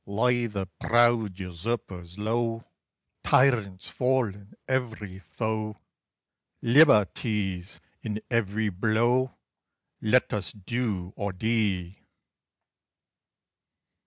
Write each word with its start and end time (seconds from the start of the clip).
Lay 0.07 0.47
the 0.47 0.65
proud 0.79 1.37
usurpers 1.37 2.17
low! 2.17 2.63
Tyrants 3.23 3.87
fall 3.87 4.29
in 4.29 4.55
every 4.67 5.19
foe! 5.19 5.77
Liberty's 6.59 7.79
in 8.01 8.19
every 8.31 8.69
blow! 8.69 9.35
Let 10.01 10.33
us 10.33 10.53
do, 10.53 11.13
or 11.15 11.31
die! 11.33 11.97